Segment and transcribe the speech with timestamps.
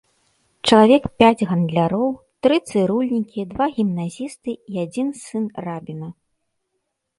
[0.69, 2.09] Чалавек пяць гандляроў,
[2.47, 6.07] тры цырульнікі, два гімназісты і адзін сын рабіна.